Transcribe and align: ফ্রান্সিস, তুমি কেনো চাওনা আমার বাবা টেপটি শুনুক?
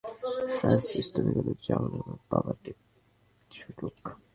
ফ্রান্সিস, 0.55 1.05
তুমি 1.15 1.31
কেনো 1.35 1.53
চাওনা 1.65 1.97
আমার 2.03 2.19
বাবা 2.31 2.51
টেপটি 2.63 2.99
শুনুক? 3.51 3.97